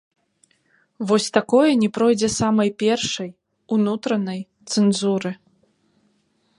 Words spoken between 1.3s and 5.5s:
такое не пройдзе самай першай, унутранай, цэнзуры.